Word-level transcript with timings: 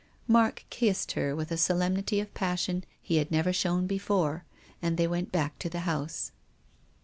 .Mark 0.27 0.65
kissed 0.71 1.11
her 1.11 1.35
with 1.35 1.51
a 1.51 1.57
solemnity 1.57 2.19
of 2.19 2.33
passion 2.33 2.83
he 3.03 3.17
had 3.17 3.29
never 3.29 3.53
shown 3.53 3.85
before, 3.85 4.43
and 4.81 4.97
they 4.97 5.07
went 5.07 5.31
back 5.31 5.59
to 5.59 5.69
the 5.69 5.81
house. 5.81 6.31